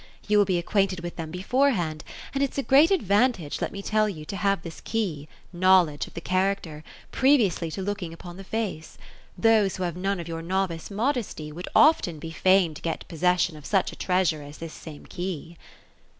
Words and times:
You 0.27 0.39
will 0.39 0.45
be 0.45 0.57
ac 0.57 0.63
quainted 0.63 1.01
with 1.01 1.15
them 1.15 1.29
beforehand; 1.29 2.03
and 2.33 2.41
it*s 2.41 2.57
a 2.57 2.63
great 2.63 2.89
advantage, 2.89 3.61
let 3.61 3.71
mo 3.71 3.81
tell 3.81 4.09
you, 4.09 4.25
to 4.25 4.35
have 4.35 4.63
this 4.63 4.81
key,— 4.81 5.27
^knowledge 5.55 6.07
of 6.07 6.15
the 6.15 6.21
character,— 6.21 6.83
previously 7.11 7.69
to 7.69 7.83
look 7.83 8.01
ing 8.01 8.11
upon 8.11 8.37
the 8.37 8.43
face. 8.43 8.97
Those, 9.37 9.75
who 9.75 9.83
have 9.83 9.95
none 9.95 10.19
of 10.19 10.27
your 10.27 10.41
novice 10.41 10.89
modesty, 10.89 11.51
would 11.51 11.67
often 11.75 12.17
be 12.17 12.31
fain 12.31 12.73
to 12.73 12.81
get 12.81 13.07
possession 13.07 13.55
of 13.55 13.67
such 13.67 13.91
a 13.91 13.95
treasure 13.95 14.41
as 14.41 14.57
this 14.57 14.73
same 14.73 15.05
key." 15.05 15.55